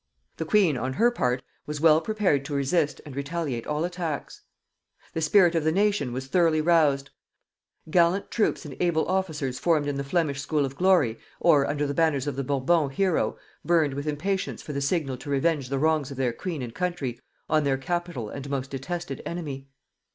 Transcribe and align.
The 0.37 0.45
queen, 0.45 0.77
on 0.77 0.93
her 0.93 1.11
part, 1.11 1.43
was 1.67 1.79
well 1.79 2.01
prepared 2.01 2.43
to 2.45 2.55
resist 2.55 2.99
and 3.05 3.15
retaliate 3.15 3.67
all 3.67 3.85
attacks. 3.85 4.41
The 5.13 5.21
spirit 5.21 5.53
of 5.53 5.63
the 5.63 5.71
nation 5.71 6.11
was 6.11 6.25
thoroughly 6.25 6.59
roused; 6.59 7.11
gallant 7.87 8.31
troops 8.31 8.65
and 8.65 8.75
able 8.79 9.07
officers 9.07 9.59
formed 9.59 9.85
in 9.85 9.97
the 9.97 10.03
Flemish 10.03 10.41
school 10.41 10.65
of 10.65 10.75
glory, 10.75 11.19
or 11.39 11.67
under 11.67 11.85
the 11.85 11.93
banners 11.93 12.25
of 12.25 12.35
the 12.35 12.43
Bourbon 12.43 12.89
hero, 12.89 13.37
burned 13.63 13.93
with 13.93 14.07
impatience 14.07 14.63
for 14.63 14.73
the 14.73 14.81
signal 14.81 15.17
to 15.17 15.29
revenge 15.29 15.69
the 15.69 15.77
wrongs 15.77 16.09
of 16.09 16.17
their 16.17 16.33
queen 16.33 16.63
and 16.63 16.73
country 16.73 17.19
on 17.47 17.63
their 17.63 17.77
capital 17.77 18.27
and 18.27 18.49
most 18.49 18.71
detested 18.71 19.21
enemy. 19.23 19.67